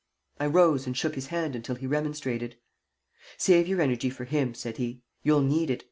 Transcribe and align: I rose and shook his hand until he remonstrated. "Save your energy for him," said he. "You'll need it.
I 0.39 0.47
rose 0.47 0.87
and 0.87 0.97
shook 0.97 1.13
his 1.13 1.27
hand 1.27 1.55
until 1.55 1.75
he 1.75 1.85
remonstrated. 1.85 2.55
"Save 3.37 3.67
your 3.67 3.81
energy 3.81 4.09
for 4.09 4.25
him," 4.25 4.55
said 4.55 4.77
he. 4.77 5.03
"You'll 5.21 5.41
need 5.43 5.69
it. 5.69 5.79